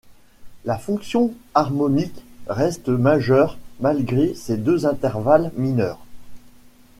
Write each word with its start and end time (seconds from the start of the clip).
La 0.65 0.79
fonction 0.79 1.31
harmonique 1.53 2.23
reste 2.47 2.87
majeure 2.89 3.59
malgré 3.79 4.33
ces 4.33 4.57
deux 4.57 4.87
intervalles 4.87 5.51
mineurs. 5.57 5.99